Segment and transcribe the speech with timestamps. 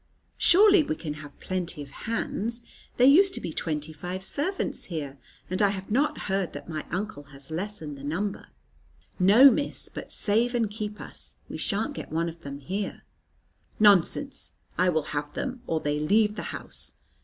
[0.39, 2.63] "Surely we can have plenty of hands.
[2.97, 6.87] There used to be twenty five servants here; and I have not heard that my
[6.89, 8.47] uncle has lessened the number."
[9.19, 13.03] "No, Miss; but save and keep us, we shan't get one of them here."
[13.79, 14.53] "Nonsense!
[14.75, 16.95] I will have them, or they leave the house.